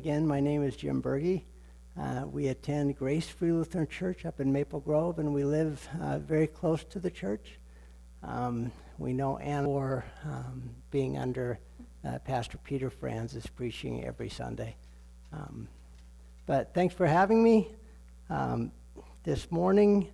[0.00, 1.42] Again, my name is Jim Berge.
[1.94, 6.18] Uh, we attend Grace Free Lutheran Church up in Maple Grove, and we live uh,
[6.18, 7.58] very close to the church.
[8.22, 11.58] Um, we know Ann for um, being under
[12.02, 14.74] uh, Pastor Peter Franz is preaching every Sunday.
[15.34, 15.68] Um,
[16.46, 17.68] but thanks for having me.
[18.30, 18.72] Um,
[19.22, 20.08] this morning,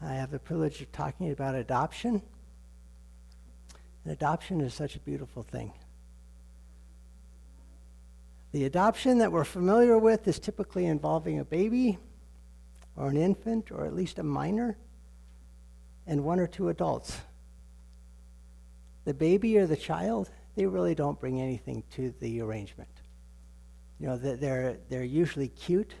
[0.00, 2.22] I have the privilege of talking about adoption.
[4.02, 5.74] And adoption is such a beautiful thing.
[8.52, 11.98] The adoption that we're familiar with is typically involving a baby
[12.96, 14.76] or an infant or at least a minor
[16.06, 17.16] and one or two adults.
[19.04, 22.90] The baby or the child, they really don't bring anything to the arrangement.
[24.00, 25.94] You know, they're, they're usually cute,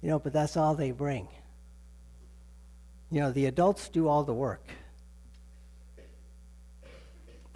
[0.00, 1.26] you know, but that's all they bring.
[3.10, 4.68] You know, the adults do all the work.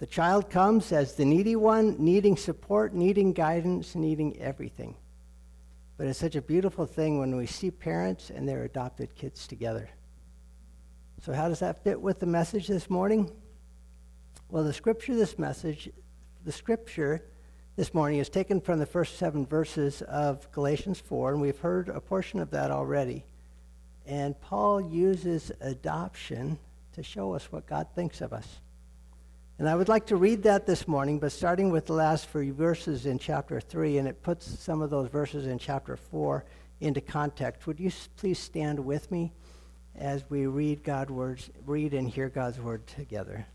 [0.03, 4.95] The child comes as the needy one, needing support, needing guidance, needing everything.
[5.95, 9.89] But it's such a beautiful thing when we see parents and their adopted kids together.
[11.21, 13.31] So, how does that fit with the message this morning?
[14.49, 15.89] Well, the scripture this message,
[16.43, 17.23] the scripture
[17.77, 21.87] this morning is taken from the first seven verses of Galatians 4, and we've heard
[21.87, 23.23] a portion of that already.
[24.05, 26.59] And Paul uses adoption
[26.91, 28.59] to show us what God thinks of us.
[29.63, 32.53] And I would like to read that this morning, but starting with the last few
[32.53, 36.43] verses in chapter 3, and it puts some of those verses in chapter 4
[36.81, 37.65] into context.
[37.65, 39.31] Would you please stand with me
[39.95, 43.47] as we read God's words, read and hear God's word together?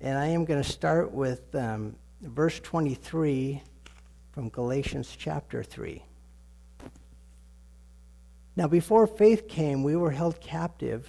[0.00, 3.62] And I am going to start with um, verse 23
[4.32, 6.04] from Galatians chapter 3.
[8.56, 11.08] Now, before faith came, we were held captive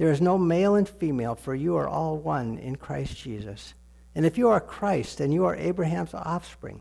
[0.00, 3.74] there is no male and female, for you are all one in Christ Jesus.
[4.14, 6.80] And if you are Christ, then you are Abraham's offspring,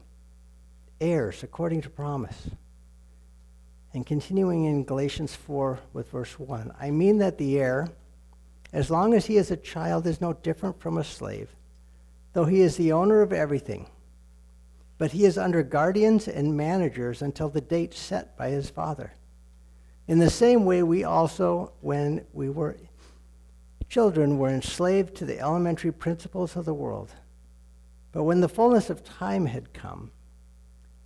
[1.01, 2.49] heirs according to promise.
[3.93, 7.89] And continuing in Galatians 4 with verse 1, I mean that the heir,
[8.71, 11.49] as long as he is a child, is no different from a slave,
[12.31, 13.89] though he is the owner of everything.
[14.97, 19.11] But he is under guardians and managers until the date set by his father.
[20.07, 22.77] In the same way, we also, when we were
[23.89, 27.11] children were enslaved to the elementary principles of the world.
[28.11, 30.11] But when the fullness of time had come,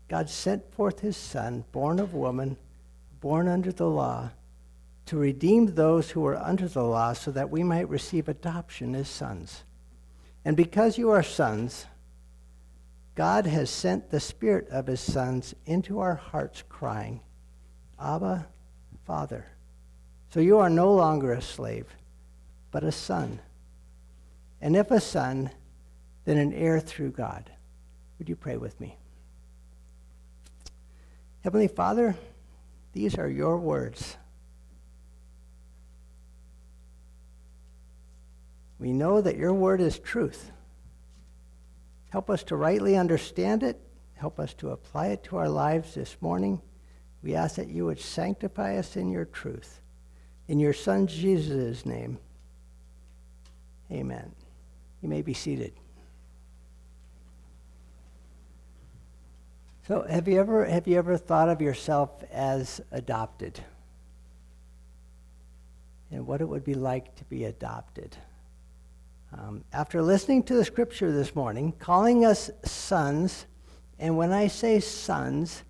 [0.10, 2.58] God sent forth his Son, born of woman,
[3.20, 4.32] born under the law,
[5.06, 9.08] to redeem those who were under the law so that we might receive adoption as
[9.08, 9.64] sons.
[10.46, 11.86] And because you are sons,
[13.16, 17.22] God has sent the Spirit of his sons into our hearts, crying,
[18.00, 18.48] Abba,
[19.06, 19.46] Father.
[20.34, 21.88] So you are no longer a slave
[22.74, 23.40] but a son.
[24.60, 25.52] And if a son,
[26.26, 27.52] then an heir through God.
[28.18, 28.98] Would you pray with me?
[31.44, 32.16] Heavenly Father,
[32.92, 34.18] these are your words.
[38.80, 40.52] We know that your word is truth.
[42.10, 43.80] Help us to rightly understand it.
[44.16, 46.60] Help us to apply it to our lives this morning.
[47.22, 49.82] We ask that you would sanctify us in your truth.
[50.48, 52.18] In your Son Jesus' name.
[53.92, 54.32] Amen.
[55.02, 55.74] You may be seated.
[59.88, 63.60] So, have you ever have you ever thought of yourself as adopted?
[66.10, 68.16] And what it would be like to be adopted?
[69.38, 73.46] Um, after listening to the scripture this morning, calling us sons,
[74.00, 75.64] and when I say sons,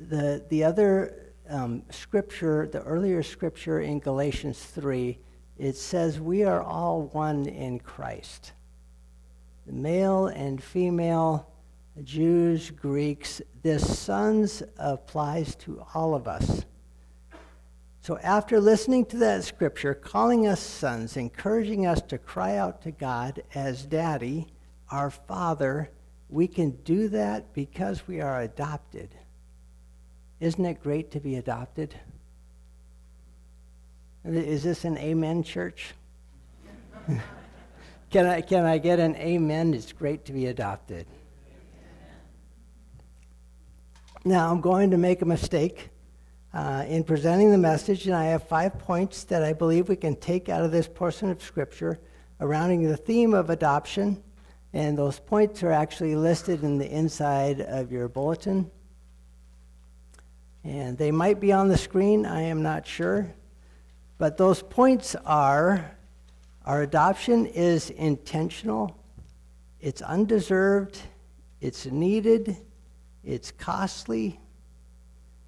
[0.00, 5.18] the the other um, scripture, the earlier scripture in Galatians three,
[5.58, 8.52] it says we are all one in Christ.
[9.66, 11.50] The male and female,
[12.02, 16.64] Jews, Greeks, this sons applies to all of us.
[18.00, 22.90] So after listening to that scripture, calling us sons, encouraging us to cry out to
[22.90, 24.48] God as daddy,
[24.90, 25.90] our father,
[26.28, 29.14] we can do that because we are adopted.
[30.40, 31.94] Isn't it great to be adopted?
[34.24, 35.94] Is this an amen church?
[38.10, 39.74] can, I, can I get an amen?
[39.74, 41.06] It's great to be adopted.
[44.24, 45.90] Now, I'm going to make a mistake
[46.54, 50.16] uh, in presenting the message, and I have five points that I believe we can
[50.16, 52.00] take out of this portion of Scripture
[52.40, 54.22] surrounding the theme of adoption.
[54.72, 58.70] And those points are actually listed in the inside of your bulletin.
[60.64, 63.34] And they might be on the screen, I am not sure.
[64.18, 65.96] But those points are
[66.64, 68.96] our adoption is intentional,
[69.80, 70.98] it's undeserved,
[71.60, 72.56] it's needed,
[73.22, 74.40] it's costly,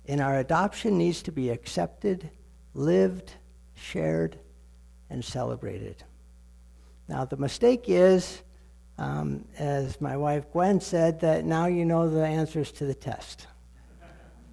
[0.06, 2.28] and our adoption needs to be accepted,
[2.74, 3.32] lived,
[3.74, 4.38] shared,
[5.08, 6.02] and celebrated.
[7.08, 8.42] Now, the mistake is,
[8.98, 13.46] um, as my wife Gwen said, that now you know the answers to the test.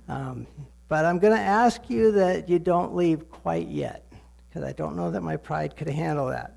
[0.07, 0.47] Um,
[0.93, 4.05] but I'm going to ask you that you don't leave quite yet,
[4.47, 6.55] because I don't know that my pride could handle that.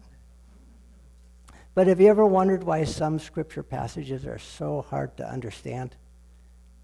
[1.74, 5.96] But have you ever wondered why some scripture passages are so hard to understand?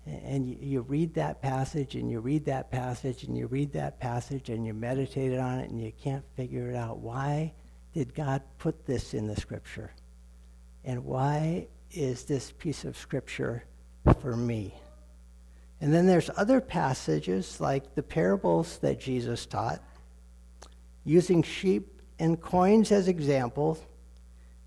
[0.07, 4.49] And you, read that passage and you read that passage and you read that passage
[4.49, 7.01] and you meditate on it and you can't figure it out.
[7.01, 7.53] Why
[7.93, 9.93] did God put this in the scripture?
[10.87, 13.65] And why is this piece of scripture
[14.23, 14.73] for me?
[15.83, 19.83] And then there's other passages like the parables that Jesus taught,
[21.05, 23.85] using sheep and coins as examples.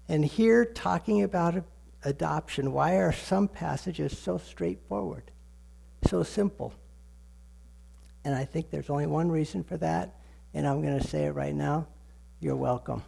[0.09, 1.63] And here, talking about
[2.03, 5.31] adoption, why are some passages so straightforward,
[6.05, 6.73] so simple?
[8.25, 10.19] And I think there's only one reason for that,
[10.53, 11.87] and I'm going to say it right now.
[12.41, 13.03] You're welcome.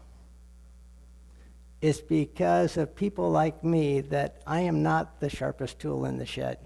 [1.81, 6.25] It's because of people like me that I am not the sharpest tool in the
[6.25, 6.57] shed.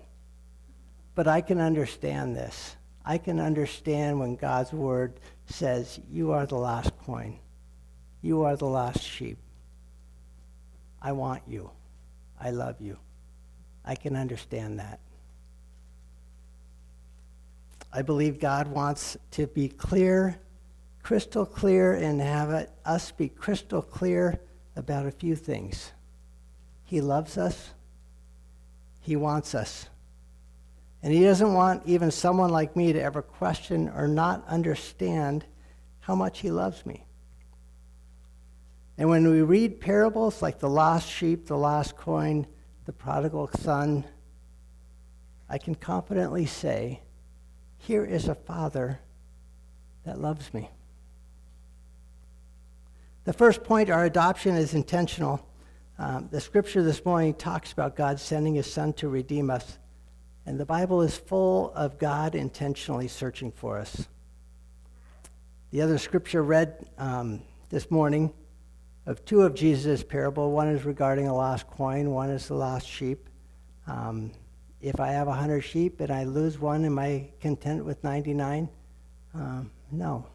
[1.15, 2.75] But I can understand this.
[3.03, 7.39] I can understand when God's word says, You are the last coin,
[8.21, 9.37] you are the last sheep.
[11.01, 11.71] I want you.
[12.39, 12.97] I love you.
[13.83, 14.99] I can understand that.
[17.93, 20.39] I believe God wants to be clear,
[21.03, 24.39] crystal clear, and have it, us be crystal clear
[24.75, 25.91] about a few things.
[26.85, 27.71] He loves us,
[29.01, 29.87] He wants us.
[31.03, 35.45] And he doesn't want even someone like me to ever question or not understand
[35.99, 37.05] how much he loves me.
[38.97, 42.45] And when we read parables like the lost sheep, the lost coin,
[42.85, 44.05] the prodigal son,
[45.49, 47.01] I can confidently say,
[47.77, 48.99] here is a father
[50.05, 50.69] that loves me.
[53.23, 55.47] The first point, our adoption is intentional.
[55.97, 59.77] Um, the scripture this morning talks about God sending his son to redeem us.
[60.45, 64.07] And the Bible is full of God intentionally searching for us.
[65.71, 68.33] The other scripture read um, this morning
[69.05, 70.51] of two of Jesus' parable.
[70.51, 73.29] One is regarding a lost coin, one is the lost sheep.
[73.87, 74.31] Um,
[74.81, 78.67] if I have 100 sheep and I lose one, am I content with 99?
[79.33, 80.27] Um, no.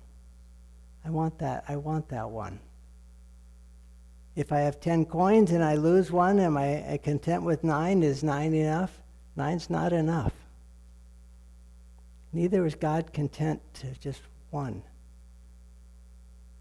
[1.04, 1.64] I want that.
[1.68, 2.60] I want that one.
[4.34, 8.02] If I have 10 coins and I lose one, am I content with nine?
[8.02, 9.02] Is nine enough?
[9.36, 10.32] Nine's not enough.
[12.32, 14.82] Neither is God content to just one.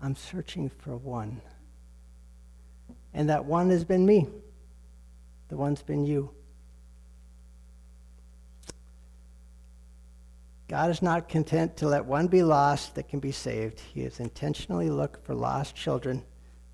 [0.01, 1.42] I'm searching for one.
[3.13, 4.27] And that one has been me.
[5.48, 6.31] The one's been you.
[10.68, 13.80] God is not content to let one be lost that can be saved.
[13.80, 16.23] He has intentionally looked for lost children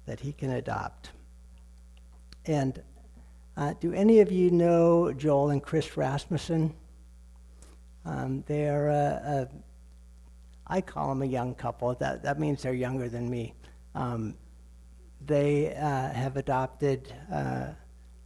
[0.05, 1.11] that he can adopt.
[2.45, 2.81] And
[3.57, 6.73] uh, do any of you know Joel and Chris Rasmussen?
[8.05, 9.49] Um, they are, a, a,
[10.67, 11.93] I call them a young couple.
[11.95, 13.53] That, that means they're younger than me.
[13.93, 14.35] Um,
[15.25, 17.67] they uh, have adopted uh,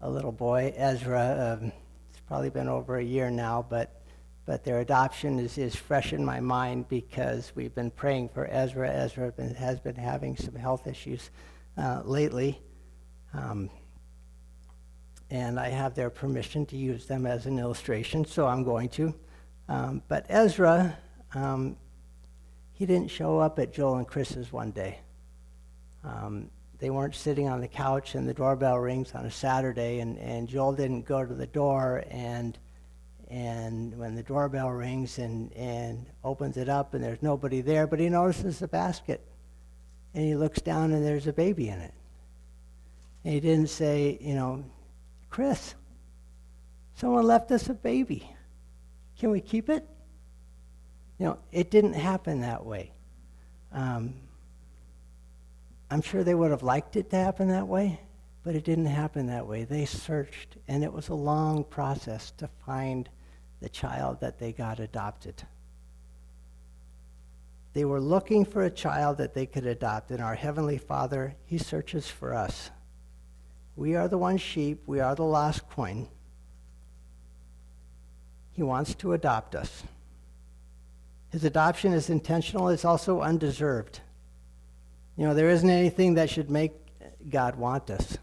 [0.01, 1.58] a little boy, Ezra.
[1.60, 1.72] Um,
[2.10, 4.03] it's probably been over a year now, but,
[4.46, 8.89] but their adoption is, is fresh in my mind because we've been praying for Ezra.
[8.89, 11.32] Ezra been, has been having some health issues
[11.77, 12.62] uh, lately.
[13.34, 13.70] Um,
[15.36, 19.13] and I have their permission to use them as an illustration, so I'm going to.
[19.68, 20.98] Um, but Ezra,
[21.34, 21.75] um,
[22.72, 25.00] he didn't show up at Joel and Chris's one day.
[26.06, 26.50] Um,
[26.80, 30.48] they weren't sitting on the couch and the doorbell rings on a Saturday, and, and
[30.48, 32.58] Joel didn't go to the door, and
[33.27, 38.00] and when the doorbell rings and, and opens it up and there's nobody there, but
[38.00, 39.20] he notices the basket,
[40.13, 41.94] and he looks down and there's a baby in it.
[43.24, 44.63] And he didn't say, you know,
[45.36, 45.75] Chris,
[46.94, 48.34] someone left us a baby.
[49.20, 49.86] Can we keep it?
[51.20, 52.94] You know, it didn't happen that way.
[53.74, 54.13] Um,
[55.92, 58.00] I'm sure they would have liked it to happen that way,
[58.46, 59.65] but it didn't happen that way.
[59.65, 63.10] They searched, and it was a long process to find
[63.60, 65.44] the child that they got adopted.
[67.74, 71.58] They were looking for a child that they could adopt, and our Heavenly Father, He
[71.58, 72.72] searches for us.
[73.75, 76.08] We are the one sheep, we are the lost coin.
[78.51, 79.84] He wants to adopt us.
[81.29, 84.00] His adoption is intentional, it's also undeserved.
[85.17, 86.74] You know, there isn't anything that should make
[87.29, 88.17] God want us.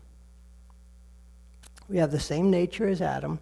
[1.88, 3.38] We have the same nature as Adam.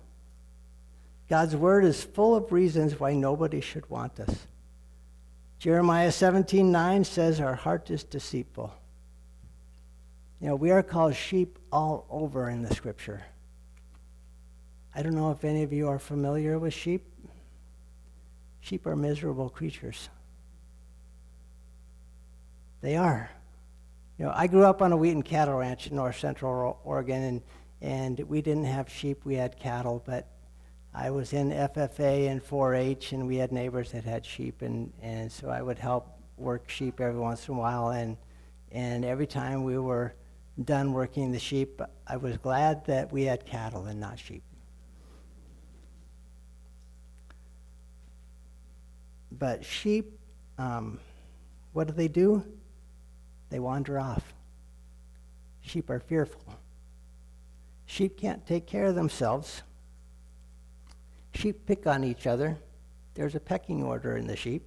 [1.29, 4.47] God's word is full of reasons why nobody should want us.
[5.61, 8.73] Jeremiah 17:9 says our heart is deceitful.
[10.41, 13.23] You know, we are called sheep all over in the scripture.
[14.95, 17.05] I don't know if any of you are familiar with sheep.
[18.61, 20.09] Sheep are miserable creatures.
[22.81, 23.31] They are.
[24.19, 27.23] You know, I grew up on a wheat and cattle ranch in north central Oregon,
[27.23, 27.43] and,
[27.83, 30.27] and we didn't have sheep, we had cattle, but
[30.95, 34.93] I was in FFA and 4 H, and we had neighbors that had sheep, and,
[35.03, 37.91] and so I would help work sheep every once in a while.
[37.91, 38.17] And,
[38.73, 40.15] and every time we were
[40.63, 44.43] done working the sheep, I was glad that we had cattle and not sheep.
[49.33, 50.19] But sheep,
[50.59, 50.99] um,
[51.73, 52.45] what do they do?
[53.49, 54.35] They wander off.
[55.61, 56.43] Sheep are fearful.
[57.87, 59.63] Sheep can't take care of themselves.
[61.35, 62.59] Sheep pick on each other.
[63.15, 64.63] There's a pecking order in the sheep.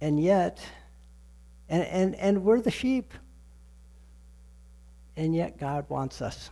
[0.00, 0.60] And yet,
[1.68, 3.12] and, and, and we're the sheep.
[5.16, 6.50] And yet, God wants us.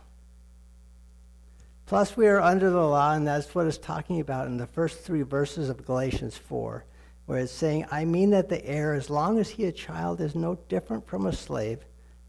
[1.85, 5.01] Plus, we are under the law, and that's what it's talking about in the first
[5.01, 6.85] three verses of Galatians 4,
[7.25, 10.33] where it's saying, I mean that the heir, as long as he a child, is
[10.33, 11.85] no different from a slave,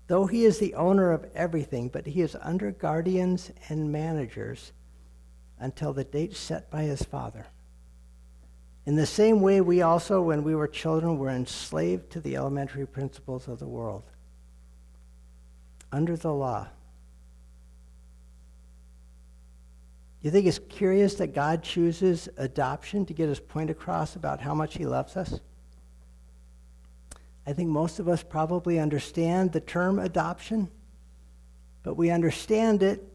[0.08, 4.72] though he is the owner of everything, but he is under guardians and managers
[5.58, 7.46] until the date set by his father.
[8.86, 12.86] In the same way, we also, when we were children, were enslaved to the elementary
[12.86, 14.02] principles of the world.
[15.90, 16.68] Under the law.
[20.20, 24.54] You think it's curious that God chooses adoption to get his point across about how
[24.54, 25.40] much he loves us?
[27.46, 30.70] I think most of us probably understand the term adoption,
[31.82, 33.06] but we understand it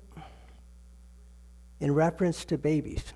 [1.80, 3.14] in reference to babies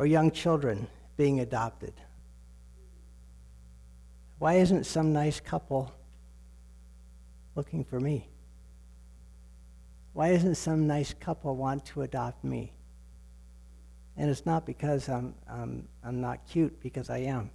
[0.00, 0.86] or young children
[1.18, 1.92] being adopted?
[4.38, 5.92] Why isn't some nice couple
[7.54, 8.26] looking for me?
[10.14, 12.72] Why isn't some nice couple want to adopt me?
[14.16, 17.50] And it's not because I'm, I'm, I'm not cute, because I am.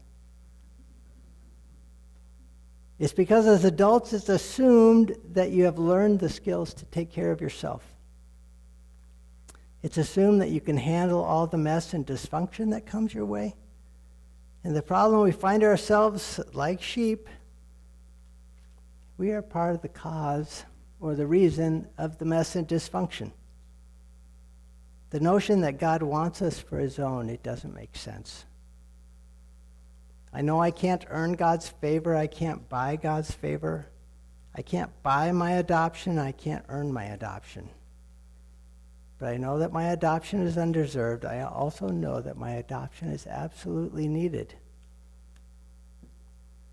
[3.00, 7.32] It's because as adults, it's assumed that you have learned the skills to take care
[7.32, 7.95] of yourself.
[9.86, 13.54] It's assumed that you can handle all the mess and dysfunction that comes your way.
[14.64, 17.30] And the problem we find ourselves like sheep,
[19.20, 20.66] we are part of the cause
[21.00, 23.32] or the reason of the mess and dysfunction.
[25.12, 28.46] The notion that God wants us for his own, it doesn't make sense.
[30.34, 32.16] I know I can't earn God's favor.
[32.16, 33.86] I can't buy God's favor.
[34.56, 36.18] I can't buy my adoption.
[36.18, 37.70] I can't earn my adoption.
[39.18, 41.24] But I know that my adoption is undeserved.
[41.24, 44.54] I also know that my adoption is absolutely needed.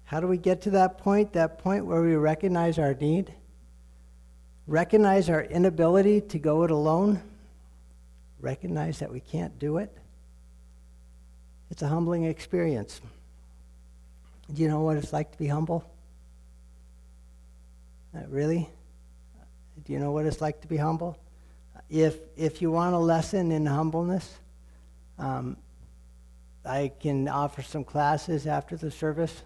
[0.05, 1.33] How do we get to that point?
[1.33, 3.33] That point where we recognize our need,
[4.67, 7.23] recognize our inability to go it alone,
[8.41, 9.97] recognize that we can't do it.
[11.71, 13.01] It's a humbling experience.
[14.53, 15.85] Do you know what it's like to be humble?
[18.29, 18.69] Really?
[19.85, 21.17] Do you know what it's like to be humble?
[21.93, 24.39] If, if you want a lesson in humbleness,
[25.19, 25.59] um,
[26.65, 29.43] I can offer some classes after the service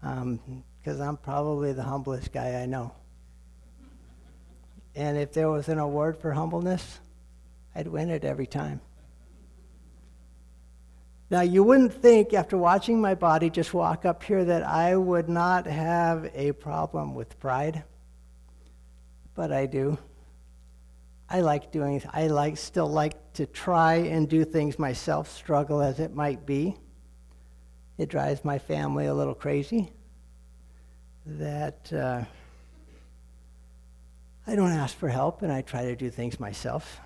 [0.00, 2.92] because um, I'm probably the humblest guy I know.
[4.94, 7.00] And if there was an award for humbleness,
[7.74, 8.80] I'd win it every time.
[11.30, 15.28] Now, you wouldn't think after watching my body just walk up here that I would
[15.28, 17.82] not have a problem with pride,
[19.34, 19.98] but I do.
[21.32, 25.98] I like doing, I like, still like to try and do things myself, struggle as
[25.98, 26.76] it might be.
[27.96, 29.90] It drives my family a little crazy
[31.24, 32.24] that uh,
[34.46, 37.00] I don't ask for help and I try to do things myself.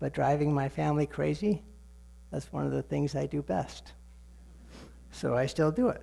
[0.00, 1.62] But driving my family crazy,
[2.30, 3.92] that's one of the things I do best.
[5.10, 6.00] So I still do it.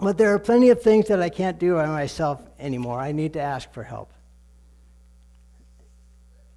[0.00, 2.98] But there are plenty of things that I can't do by myself anymore.
[2.98, 4.12] I need to ask for help.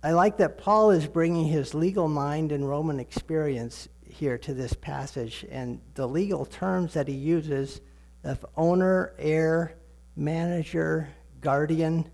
[0.05, 4.74] I like that Paul is bringing his legal mind and Roman experience here to this
[4.74, 7.79] passage, and the legal terms that he uses
[8.25, 9.75] of owner, heir,
[10.17, 11.07] manager,
[11.39, 12.12] guardian.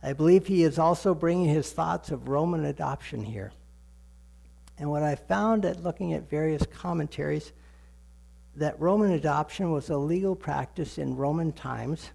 [0.00, 3.50] I believe he is also bringing his thoughts of Roman adoption here.
[4.78, 7.52] And what I found at looking at various commentaries,
[8.54, 12.12] that Roman adoption was a legal practice in Roman times.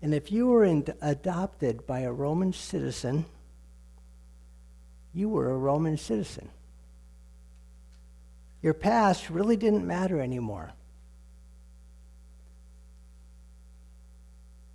[0.00, 3.26] And if you were in, adopted by a Roman citizen,
[5.18, 6.48] you were a Roman citizen.
[8.62, 10.70] Your past really didn't matter anymore.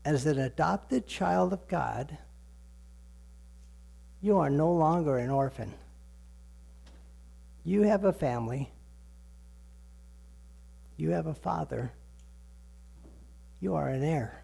[0.04, 2.18] As an adopted child of God,
[4.22, 5.74] you are no longer an orphan.
[7.64, 8.70] You have a family.
[10.98, 11.94] You have a father.
[13.62, 14.43] You are an heir.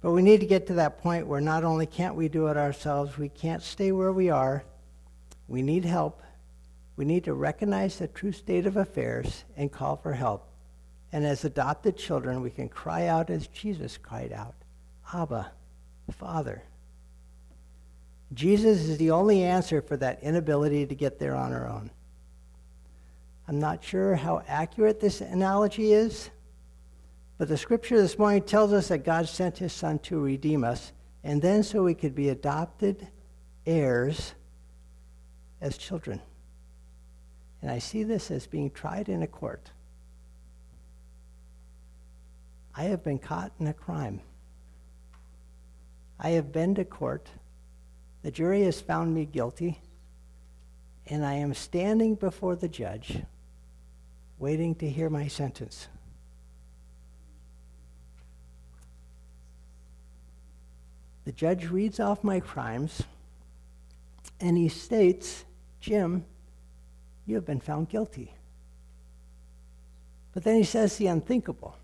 [0.00, 2.56] But we need to get to that point where not only can't we do it
[2.56, 4.64] ourselves, we can't stay where we are.
[5.48, 6.22] We need help.
[6.96, 10.48] We need to recognize the true state of affairs and call for help.
[11.12, 14.54] And as adopted children, we can cry out as Jesus cried out
[15.12, 15.50] Abba,
[16.12, 16.62] Father.
[18.34, 21.90] Jesus is the only answer for that inability to get there on our own.
[23.46, 26.28] I'm not sure how accurate this analogy is,
[27.38, 30.92] but the scripture this morning tells us that God sent his son to redeem us,
[31.22, 33.06] and then so we could be adopted
[33.64, 34.34] heirs
[35.60, 36.20] as children.
[37.62, 39.70] And I see this as being tried in a court.
[42.74, 44.20] I have been caught in a crime.
[46.20, 47.28] I have been to court.
[48.22, 49.80] The jury has found me guilty.
[51.06, 53.22] And I am standing before the judge,
[54.38, 55.88] waiting to hear my sentence.
[61.28, 63.02] The judge reads off my crimes,
[64.40, 65.44] and he states,
[65.78, 66.24] Jim,
[67.26, 68.32] you have been found guilty.
[70.32, 71.76] But then he says the unthinkable.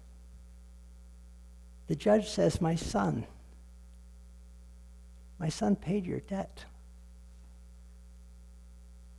[1.88, 3.26] The judge says, My son,
[5.38, 6.64] my son paid your debt.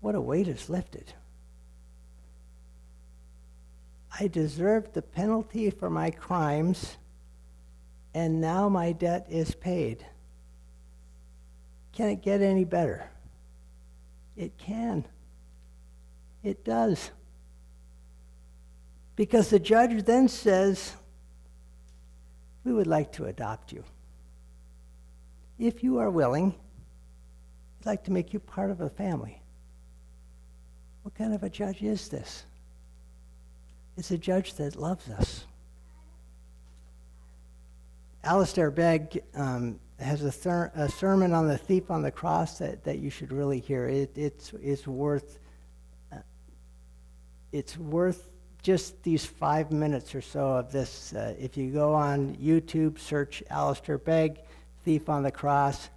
[0.02, 1.14] What a weight is lifted.
[4.20, 6.98] I deserved the penalty for my crimes,
[8.16, 10.04] and now my debt is paid.
[11.96, 13.10] Can it get any better?
[14.36, 15.06] It can.
[16.44, 17.10] It does.
[19.16, 20.94] Because the judge then says,
[22.66, 23.84] we would like to adopt you.
[25.58, 29.42] If you are willing, we'd like to make you part of a family.
[31.04, 32.44] What kind of a judge is this?
[33.96, 35.46] It's a judge that loves us.
[38.24, 42.84] Alistair Begg um, has a, thir- a, sermon on the thief on the cross that,
[42.84, 43.88] that you should really hear.
[43.88, 45.40] It, it's, it's, worth,
[46.12, 46.18] uh,
[47.52, 48.30] it's worth
[48.62, 51.14] just these five minutes or so of this.
[51.14, 54.40] Uh, if you go on YouTube, search Alistair Begg,
[54.84, 55.90] Thief on the Cross.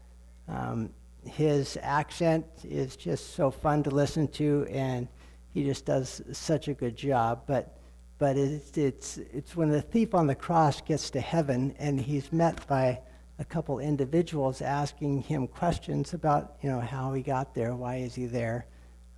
[0.49, 0.91] Um,
[1.25, 5.09] his accent is just so fun to listen to, and
[5.53, 7.43] he just does such a good job.
[7.47, 7.77] But,
[8.19, 12.33] but it's, it's, it's when the thief on the cross gets to heaven and he's
[12.33, 13.01] met by
[13.39, 18.15] a couple individuals asking him questions about you know how he got there, why is
[18.15, 18.67] he there,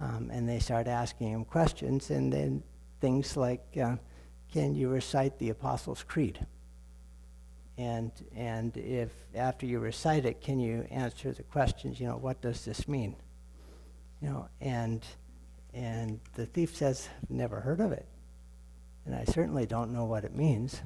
[0.01, 2.63] um, and they start asking him questions, and then
[3.01, 3.97] things like uh,
[4.53, 6.45] can you recite the Apostles' Creed?
[7.79, 12.41] And, and if after you recite it, can you answer the questions, you know, what
[12.43, 13.17] does this mean?
[14.21, 15.03] You know, and,
[15.73, 18.07] and the thief says, never heard of it.
[19.07, 20.83] And I certainly don't know what it means.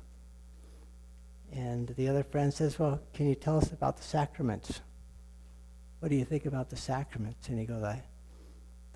[1.55, 4.81] And the other friend says, Well, can you tell us about the sacraments?
[6.01, 7.49] What do you think about the sacraments?
[7.49, 8.03] And he goes, I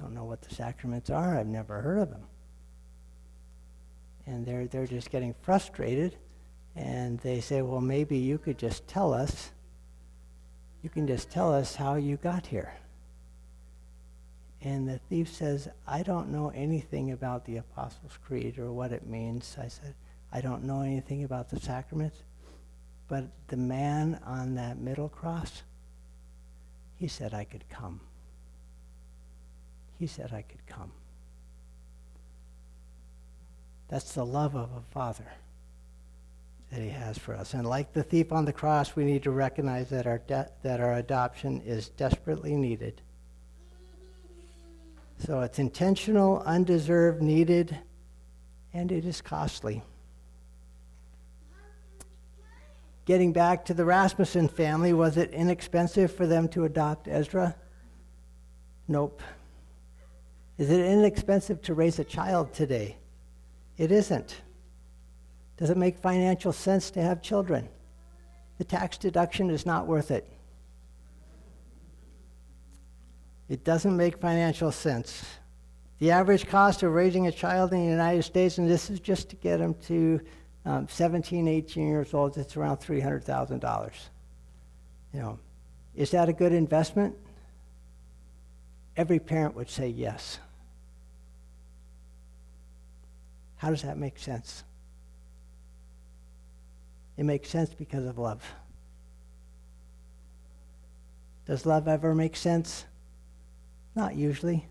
[0.01, 1.38] don't know what the sacraments are.
[1.38, 2.25] I've never heard of them
[4.29, 6.16] and they're, they're just getting frustrated.
[6.77, 9.51] And they say, well, maybe you could just tell us,
[10.83, 12.73] you can just tell us how you got here.
[14.61, 19.07] And the thief says, I don't know anything about the Apostles' Creed or what it
[19.07, 19.57] means.
[19.59, 19.94] I said,
[20.33, 22.23] I don't know anything about the sacraments.
[23.09, 25.62] But the man on that middle cross,
[26.97, 28.01] he said I could come.
[29.99, 30.92] He said I could come.
[33.88, 35.27] That's the love of a father
[36.71, 37.55] that he has for us.
[37.55, 40.81] And like the thief on the cross, we need to recognize that our, de- that
[40.81, 43.01] our adoption is desperately needed.
[45.18, 47.77] So it's intentional, undeserved, needed,
[48.75, 49.83] and it is costly.
[53.09, 57.57] Getting back to the Rasmussen family, was it inexpensive for them to adopt Ezra?
[58.87, 59.23] Nope.
[60.59, 62.99] Is it inexpensive to raise a child today?
[63.79, 64.42] It isn't.
[65.57, 67.71] Does it make financial sense to have children?
[68.59, 70.31] The tax deduction is not worth it.
[73.49, 75.25] It doesn't make financial sense.
[75.99, 79.31] The average cost of raising a child in the United States, and this is just
[79.31, 80.21] to get them to
[80.69, 83.91] um, 17, 18 years old, it's around $300,000.
[85.15, 85.39] You know,
[85.97, 87.17] is that a good investment?
[88.95, 90.39] Every parent would say yes.
[93.57, 94.63] How does that make sense?
[97.17, 98.45] It makes sense because of love.
[101.47, 102.85] Does love ever make sense?
[103.97, 104.67] Not usually.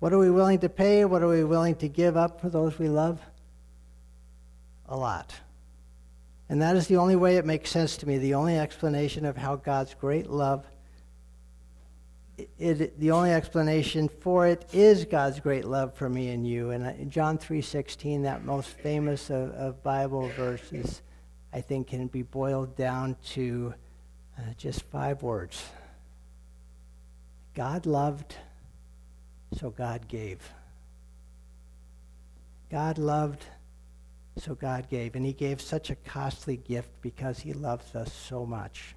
[0.00, 1.06] What are we willing to pay?
[1.06, 3.22] What are we willing to give up for those we love?
[4.88, 5.34] A lot.
[6.48, 9.36] And that is the only way it makes sense to me, the only explanation of
[9.36, 10.64] how God's great love,
[12.38, 16.70] it, it, the only explanation for it is God's great love for me and you.
[16.70, 21.02] And John 3.16, that most famous of, of Bible verses,
[21.52, 23.74] I think can be boiled down to
[24.38, 25.64] uh, just five words.
[27.54, 28.36] God loved,
[29.58, 30.52] so God gave.
[32.70, 33.46] God loved,
[34.36, 35.14] so God gave.
[35.14, 38.94] And He gave such a costly gift because He loves us so much.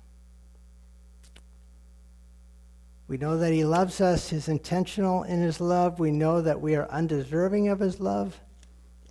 [3.07, 5.99] We know that He loves us, He's intentional in His love.
[5.99, 8.39] We know that we are undeserving of His love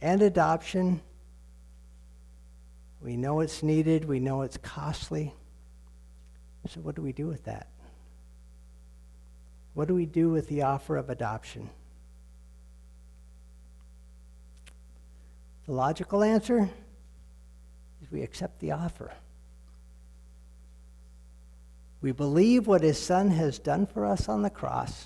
[0.01, 1.01] and adoption.
[3.01, 5.35] We know it's needed, we know it's costly.
[6.69, 7.69] So, what do we do with that?
[9.75, 11.71] What do we do with the offer of adoption?
[15.69, 16.71] The logical answer
[18.01, 19.13] is we accept the offer.
[22.01, 25.05] We believe what his son has done for us on the cross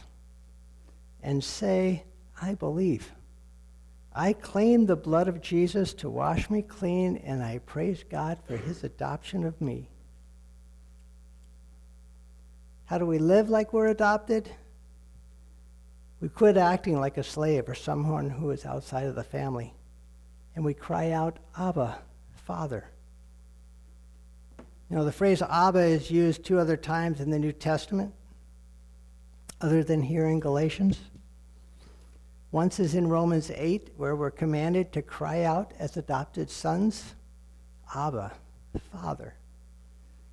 [1.20, 2.05] and say,
[2.40, 3.11] I believe.
[4.14, 8.57] I claim the blood of Jesus to wash me clean, and I praise God for
[8.57, 9.88] his adoption of me.
[12.85, 14.48] How do we live like we're adopted?
[16.20, 19.75] We quit acting like a slave or someone who is outside of the family.
[20.54, 21.98] And we cry out, Abba,
[22.34, 22.84] Father.
[24.90, 28.12] You know, the phrase Abba is used two other times in the New Testament,
[29.60, 30.98] other than here in Galatians.
[32.50, 37.14] Once is in Romans 8, where we're commanded to cry out as adopted sons,
[37.94, 38.32] Abba,
[38.92, 39.34] Father.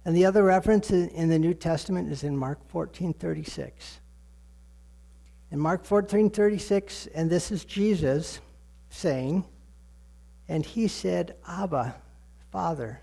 [0.03, 3.99] And the other reference in the New Testament is in Mark 14 36.
[5.51, 8.41] In Mark 14 36, and this is Jesus
[8.89, 9.45] saying,
[10.49, 11.95] And he said, Abba,
[12.51, 12.99] Father,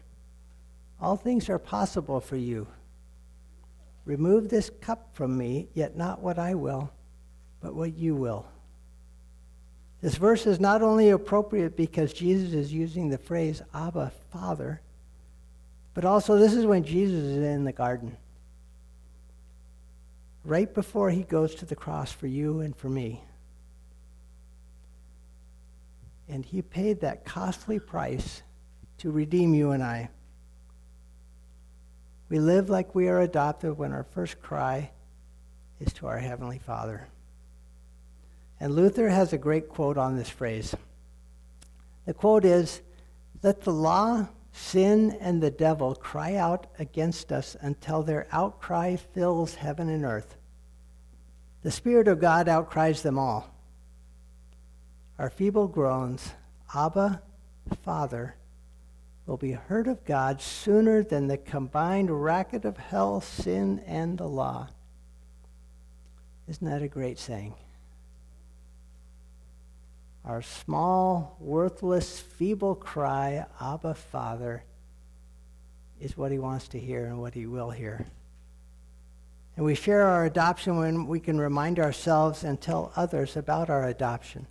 [1.01, 2.67] all things are possible for you.
[4.05, 6.93] Remove this cup from me, yet not what I will,
[7.61, 8.47] but what you will.
[10.03, 14.83] This verse is not only appropriate because Jesus is using the phrase Abba, Father,
[15.95, 18.17] but also this is when Jesus is in the garden
[20.47, 23.21] right before he goes to the cross for you and for me.
[26.29, 28.43] And he paid that costly price
[28.99, 30.11] to redeem you and I.
[32.29, 34.91] We live like we are adopted when our first cry
[35.81, 37.07] is to our Heavenly Father.
[38.59, 40.75] And Luther has a great quote on this phrase.
[42.07, 42.81] The quote is
[43.43, 49.55] Let the law, sin, and the devil cry out against us until their outcry fills
[49.55, 50.37] heaven and earth.
[51.63, 53.56] The Spirit of God outcries them all.
[55.19, 56.35] Our feeble groans,
[56.75, 57.23] Abba,
[57.83, 58.37] Father,
[59.25, 64.29] will be heard of God sooner than the combined racket of hell, sin, and the
[64.29, 64.69] law.
[66.49, 67.55] Isn't that a great saying?
[70.25, 74.65] Our small, worthless, feeble cry, Abba, Father,
[76.01, 78.07] is what he wants to hear and what he will hear.
[79.57, 83.89] And we share our adoption when we can remind ourselves and tell others about our
[83.89, 84.47] adoption.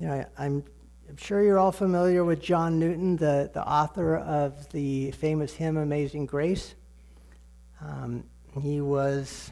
[0.00, 0.64] You know, I, am
[1.10, 5.76] I'm sure you're all familiar with John Newton, the, the author of the famous hymn
[5.76, 6.74] Amazing Grace.
[7.82, 8.24] Um,
[8.62, 9.50] he was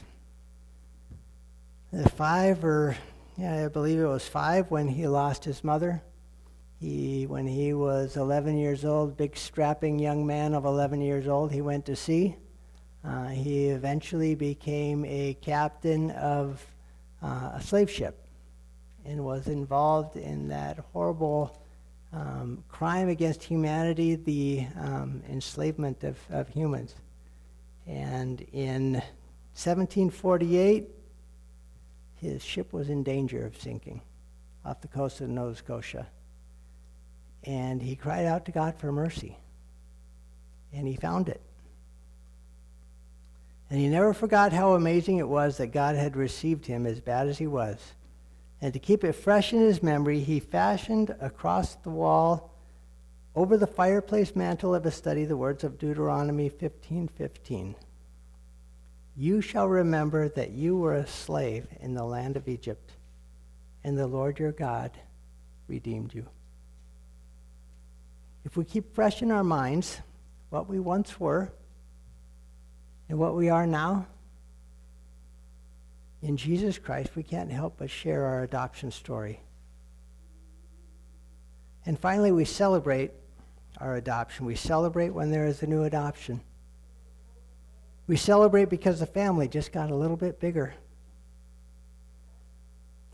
[2.14, 2.96] five or,
[3.36, 6.02] yeah, I believe it was five when he lost his mother.
[6.80, 11.52] He, when he was 11 years old, big strapping young man of 11 years old,
[11.52, 12.36] he went to sea.
[13.04, 16.64] Uh, he eventually became a captain of
[17.22, 18.27] uh, a slave ship
[19.08, 21.58] and was involved in that horrible
[22.12, 26.94] um, crime against humanity, the um, enslavement of, of humans.
[27.86, 28.92] And in
[29.54, 30.88] 1748,
[32.16, 34.02] his ship was in danger of sinking
[34.64, 36.06] off the coast of Nova Scotia.
[37.44, 39.38] And he cried out to God for mercy.
[40.72, 41.40] And he found it.
[43.70, 47.28] And he never forgot how amazing it was that God had received him as bad
[47.28, 47.78] as he was.
[48.60, 52.54] And to keep it fresh in his memory, he fashioned across the wall
[53.34, 57.76] over the fireplace mantle of his study the words of Deuteronomy 15:15.
[59.16, 62.94] You shall remember that you were a slave in the land of Egypt,
[63.84, 64.92] and the Lord your God
[65.68, 66.26] redeemed you.
[68.44, 70.00] If we keep fresh in our minds
[70.50, 71.52] what we once were
[73.08, 74.06] and what we are now,
[76.22, 79.40] in Jesus Christ, we can't help but share our adoption story.
[81.86, 83.12] And finally, we celebrate
[83.78, 84.44] our adoption.
[84.44, 86.40] We celebrate when there is a new adoption.
[88.06, 90.74] We celebrate because the family just got a little bit bigger.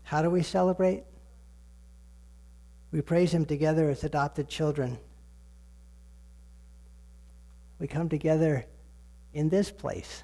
[0.03, 1.03] How do we celebrate?
[2.91, 4.97] We praise Him together as adopted children.
[7.77, 8.65] We come together
[9.33, 10.23] in this place,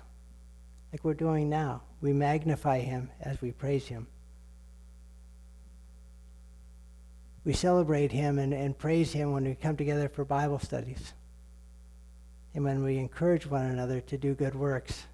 [0.91, 1.84] like we're doing now.
[2.02, 4.08] We magnify Him as we praise Him.
[7.46, 11.14] We celebrate Him and, and praise Him when we come together for Bible studies
[12.54, 15.06] and when we encourage one another to do good works.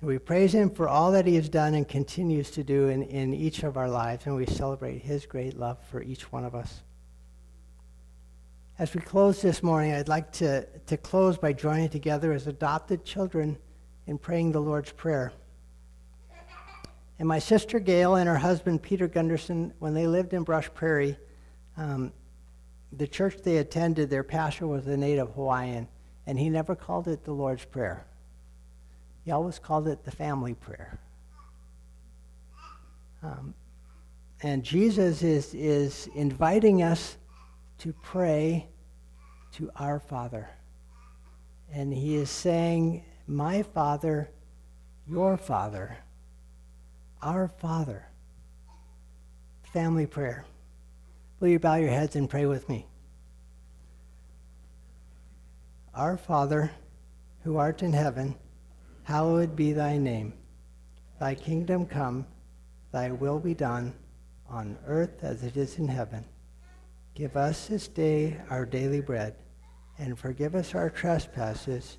[0.00, 3.02] And we praise Him for all that He has done and continues to do in,
[3.02, 6.54] in each of our lives, and we celebrate His great love for each one of
[6.54, 6.82] us.
[8.78, 13.04] As we close this morning, I'd like to, to close by joining together as adopted
[13.04, 13.58] children
[14.06, 15.32] in praying the Lord's Prayer.
[17.18, 21.16] And my sister Gail and her husband Peter Gunderson, when they lived in Brush Prairie,
[21.76, 22.12] um,
[22.92, 25.88] the church they attended, their pastor was a native Hawaiian,
[26.26, 28.04] and he never called it the Lord's Prayer.
[29.24, 30.98] He always called it the family prayer.
[33.22, 33.54] Um,
[34.42, 37.16] and Jesus is, is inviting us
[37.78, 38.66] to pray
[39.52, 40.50] to our Father.
[41.72, 44.30] And he is saying, My Father,
[45.06, 45.96] your Father,
[47.22, 48.06] our Father.
[49.62, 50.44] Family prayer.
[51.38, 52.86] Will you bow your heads and pray with me?
[55.94, 56.72] Our Father,
[57.44, 58.34] who art in heaven,
[59.04, 60.34] hallowed be thy name.
[61.20, 62.26] Thy kingdom come,
[62.90, 63.94] thy will be done,
[64.48, 66.24] on earth as it is in heaven.
[67.14, 69.36] Give us this day our daily bread,
[69.98, 71.98] and forgive us our trespasses,